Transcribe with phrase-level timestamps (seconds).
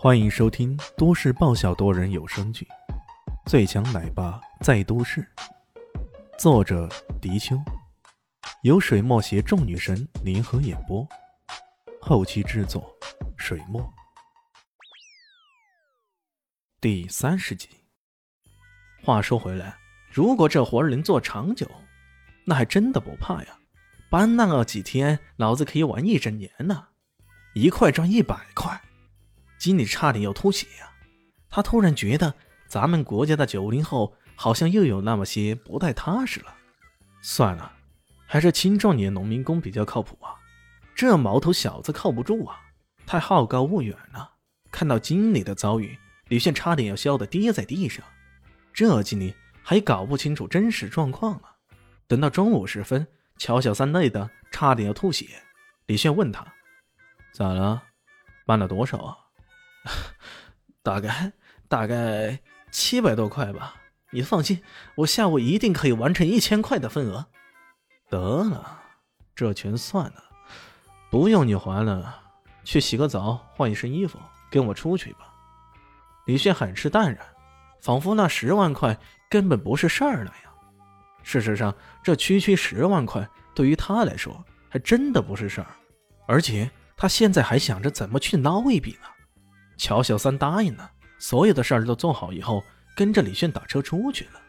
[0.00, 2.64] 欢迎收听都市爆笑多人有声剧
[3.50, 5.20] 《最强奶爸在都市》，
[6.38, 6.88] 作者：
[7.20, 7.60] 迪秋，
[8.62, 11.04] 由水墨携众女神联合演播，
[12.00, 12.96] 后期制作：
[13.36, 13.92] 水墨。
[16.80, 17.68] 第三十集。
[19.02, 19.76] 话说回来，
[20.12, 21.68] 如果这活儿能做长久，
[22.44, 23.58] 那还真的不怕呀。
[24.08, 26.86] 搬那个几天，老子可以玩一整年呢，
[27.52, 28.80] 一块赚一百块。
[29.58, 30.90] 经理差点要吐血呀！
[31.50, 32.32] 他突然觉得
[32.66, 36.54] 咱们国家的九零后好像又有那么些不太踏实了。
[37.20, 37.72] 算了，
[38.26, 40.36] 还是青壮年农民工比较靠谱啊！
[40.94, 42.60] 这毛头小子靠不住啊，
[43.06, 44.30] 太好高骛远了。
[44.70, 48.04] 看到经理的遭遇，李炫差点要笑得跌在地上。
[48.72, 51.48] 这经理还搞不清楚真实状况呢。
[52.06, 53.06] 等到中午时分，
[53.38, 55.26] 乔小三累得差点要吐血。
[55.86, 56.46] 李炫问他
[57.32, 57.82] ：“咋了？
[58.46, 59.16] 办了多少啊？”
[60.82, 61.32] 大概
[61.68, 63.74] 大概七百多块吧，
[64.10, 64.62] 你放心，
[64.96, 67.26] 我下午一定可以完成一千块的份额。
[68.08, 68.82] 得了，
[69.34, 70.24] 这全算了，
[71.10, 72.20] 不用你还了，
[72.64, 74.18] 去洗个澡，换一身衣服，
[74.50, 75.32] 跟我出去吧。
[76.26, 77.18] 李炫很是淡然，
[77.82, 80.52] 仿佛那十万块根本不是事儿那样。
[81.22, 85.66] 事实上，这区区十万块对于他来说还真的不是事儿，
[86.26, 89.08] 而且他现在还想着怎么去捞一笔呢。
[89.78, 92.62] 乔小三答应了，所有的事儿都做好以后，
[92.96, 94.40] 跟着李炫打车出去了。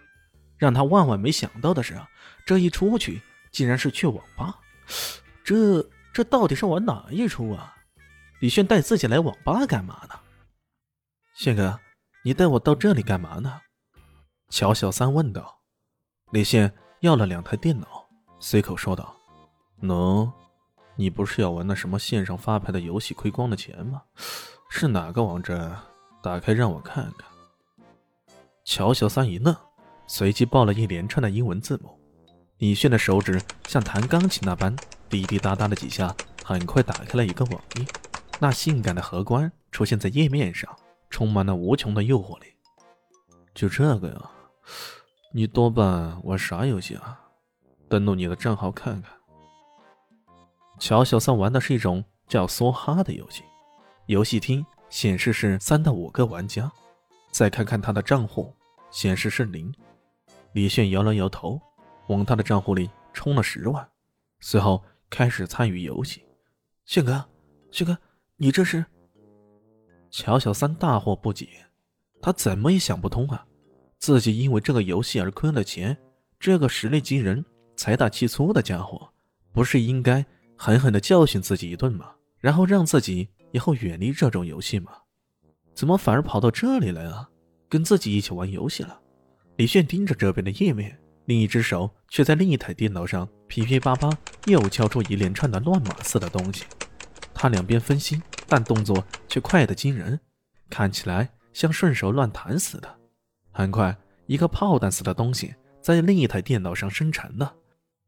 [0.57, 2.09] 让他万万没想到的是啊，
[2.45, 4.59] 这一出去竟然是去网吧。
[5.45, 7.75] 这这到底是玩哪一出啊？
[8.41, 10.19] 李炫带自己来网吧干嘛呢？
[11.35, 11.79] 炫哥，
[12.23, 13.61] 你带我到这里干嘛呢？
[14.49, 15.61] 乔小三问道。
[16.31, 18.07] 李炫要了两台电脑，
[18.39, 19.15] 随口说道
[19.81, 20.31] ：“喏，
[20.95, 24.01] 你不是要玩那什么线上发牌的游戏亏光了钱吗？”
[24.69, 25.77] 是哪个网站？
[26.21, 27.27] 打开让我看看。
[28.63, 29.55] 乔小三一愣，
[30.05, 31.99] 随即报了一连串的英文字母。
[32.59, 34.73] 李炫的手指像弹钢琴那般
[35.09, 36.15] 滴滴答答的几下，
[36.45, 37.85] 很快打开了一个网页。
[38.39, 40.73] 那性感的荷官出现在页面上，
[41.09, 42.45] 充满了无穷的诱惑力。
[43.55, 44.29] 就这个呀？
[45.33, 47.19] 你多半玩啥游戏啊？
[47.89, 49.11] 登录你的账号看看。
[50.77, 53.43] 乔小三玩的是一种叫梭哈的游戏。
[54.09, 56.71] 游戏厅显示是三到五个玩家，
[57.29, 58.51] 再看看他的账户，
[58.89, 59.71] 显示是零。
[60.53, 61.61] 李炫摇了摇头，
[62.07, 63.87] 往他的账户里充了十万，
[64.39, 66.23] 随后开始参与游戏。
[66.85, 67.23] 炫哥，
[67.69, 67.95] 炫哥，
[68.35, 68.83] 你这是？
[70.09, 71.47] 乔小三大惑不解，
[72.19, 73.45] 他怎么也想不通啊，
[73.99, 75.95] 自己因为这个游戏而亏了钱，
[76.39, 79.07] 这个实力惊人、财大气粗的家伙，
[79.53, 80.25] 不是应该
[80.55, 82.15] 狠狠地教训自己一顿吗？
[82.39, 83.29] 然后让自己。
[83.51, 84.91] 以后远离这种游戏吗？
[85.73, 87.29] 怎么反而跑到这里来了，
[87.69, 88.99] 跟自己一起玩游戏了？
[89.55, 94.09] 李炫盯着这边的页面，另一只手却在另一台电脑上噼噼啪啪
[94.45, 96.65] 又敲出一连串的乱码似的东西。
[97.33, 100.19] 他两边分心，但动作却快得惊人，
[100.69, 102.97] 看起来像顺手乱弹似的。
[103.51, 107.55] 很快，一个炮弹似的东西在另一台电脑上生成了，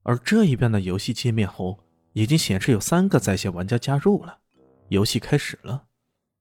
[0.03, 1.79] 而这一边的游戏界面后
[2.13, 4.39] 已经显示有三个在线玩家加入了。
[4.91, 5.83] 游戏开始了，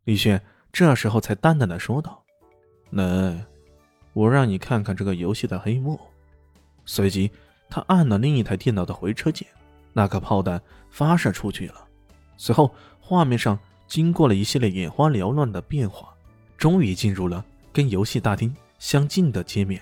[0.03, 2.25] 李炫这时候才淡淡的说道
[2.91, 3.47] ：“来，
[4.13, 6.01] 我让你看看这个游戏的黑幕。”
[6.85, 7.31] 随即，
[7.69, 9.47] 他按了另一台电脑的回车键，
[9.93, 11.87] 那颗炮弹发射出去了。
[12.37, 13.57] 随后，画面上
[13.87, 16.13] 经过了一系列眼花缭乱的变化，
[16.59, 19.81] 终于进入了跟游戏大厅相近的界面。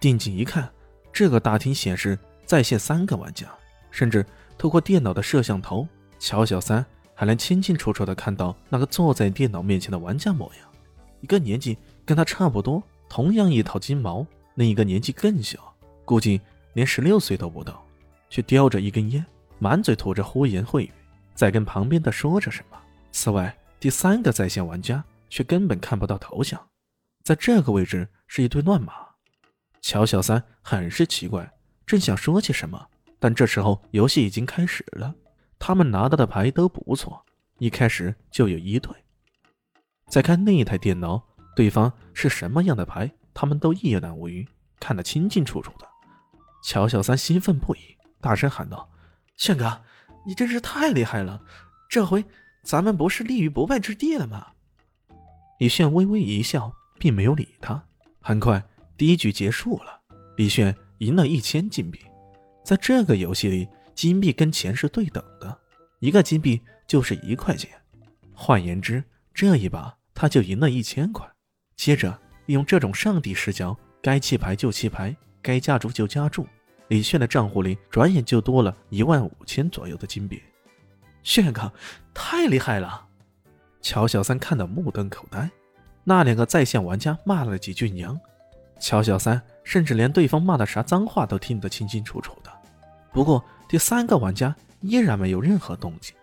[0.00, 0.66] 定睛一看，
[1.12, 3.46] 这个大厅显示在线三个玩家，
[3.90, 4.24] 甚至
[4.56, 5.86] 透过电脑的摄像头，
[6.18, 6.82] 乔小三。
[7.18, 10.68] 还能清清楚楚地看到那个坐在电脑面前的玩家模样，
[11.22, 16.38] 一个年纪跟他差不多，同样一套金毛；另一个年纪更小，估计
[16.74, 17.82] 连十六岁都不到，
[18.28, 19.24] 却叼着一根烟，
[19.58, 20.92] 满嘴吐着胡言秽语，
[21.34, 22.78] 在跟旁边的说着什么。
[23.12, 26.60] 此外，第三个在线玩家却根本看不到头像，
[27.24, 28.92] 在这个位置是一堆乱码。
[29.80, 31.50] 乔小三很是奇怪，
[31.86, 32.86] 正想说些什么，
[33.18, 35.14] 但这时候游戏已经开始了。
[35.58, 37.24] 他们拿到的牌都不错，
[37.58, 38.92] 一开始就有一对。
[40.08, 41.20] 再看那一台电脑，
[41.56, 44.46] 对方是什么样的牌，他们都一览无余，
[44.78, 45.88] 看得清清楚楚的。
[46.62, 47.78] 乔小三兴奋不已，
[48.20, 48.88] 大声喊道
[49.36, 49.82] ：“炫哥，
[50.24, 51.42] 你真是太厉害了！
[51.88, 52.24] 这回
[52.62, 54.48] 咱们不是立于不败之地了吗？”
[55.58, 57.82] 李炫微微一笑，并没有理他。
[58.20, 58.62] 很快，
[58.96, 60.00] 第一局结束了，
[60.36, 61.98] 李炫赢了一千金币。
[62.62, 63.66] 在这个游戏里。
[63.96, 65.58] 金币跟钱是对等的，
[66.00, 67.70] 一个金币就是一块钱。
[68.34, 69.02] 换言之，
[69.32, 71.26] 这一把他就赢了一千块。
[71.76, 76.46] 接着利用这种上帝视角，该弃牌就弃牌，该加注就加注。
[76.88, 80.42] 李炫的账户里转眼就多了一万五千左右的金币。
[81.22, 81.72] 炫哥，
[82.12, 83.08] 太厉害了！
[83.80, 85.50] 乔小三看得目瞪口呆。
[86.04, 88.20] 那两个在线玩家骂了几句娘，
[88.78, 92.36] 乔小三甚至连对方骂的啥脏话都听得清清楚楚。
[93.16, 96.14] 不过第三个玩家依然没有任何动静。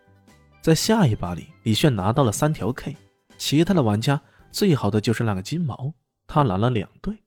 [0.61, 2.95] 在下一把里，李炫拿到了三条 K，
[3.35, 5.91] 其他的玩家最好的就是那个金毛，
[6.27, 7.17] 他拿了两对，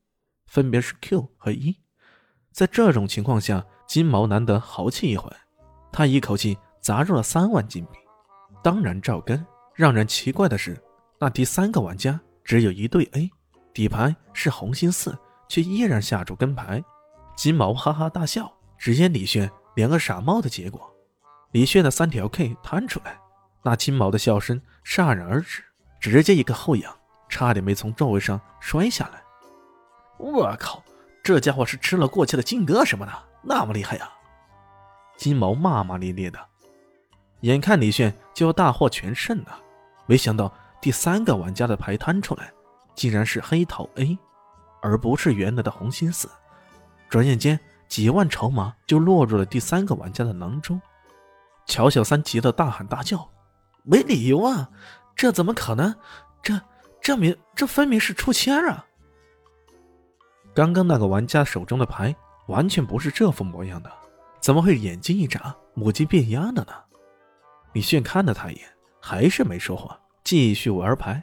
[0.46, 1.74] 分别是 Q 和 E。
[2.52, 5.28] 在这种情况下，金毛难得豪气一回，
[5.90, 7.98] 他一口气砸入了三万金币。
[8.62, 9.44] 当然照跟。
[9.74, 10.80] 让人奇怪的是，
[11.19, 13.28] 那第三个玩家只有一对 A，
[13.74, 16.80] 底牌是红心四，却依然下注跟牌。
[17.36, 20.93] 金毛哈哈大笑，只见李炫连个傻帽的结果。
[21.52, 23.19] 李炫的三条 K 摊出来，
[23.62, 25.62] 那金毛的笑声戛然而止，
[26.00, 26.94] 直接一个后仰，
[27.28, 29.23] 差点没从座位上摔下来。
[30.19, 30.82] 我靠！
[31.23, 33.12] 这家伙是吃了过期的金哥什么的，
[33.43, 34.08] 那么厉害呀！
[35.17, 36.38] 金毛骂骂咧咧的，
[37.40, 39.58] 眼看李炫就要大获全胜了，
[40.06, 42.52] 没想到第三个玩家的牌摊出来，
[42.94, 44.17] 竟然是黑桃 A，
[44.81, 46.31] 而不是原来的红心四。
[47.08, 50.80] 转眼间，几万筹码就落入了第三个玩家的囊中。
[51.66, 53.28] 乔小三急得大喊大叫
[53.82, 54.68] ：“没理由啊！
[55.14, 55.94] 这怎么可能？
[56.42, 56.60] 这、
[57.00, 58.86] 这明、这分明是出千啊！”
[60.54, 62.14] 刚刚那个玩家手中的牌
[62.46, 63.90] 完全不是这副模样的，
[64.40, 66.72] 怎么会眼睛一眨，母鸡变鸭了呢？
[67.72, 68.68] 李炫看了他一眼，
[69.00, 71.22] 还是没说话，继续玩牌。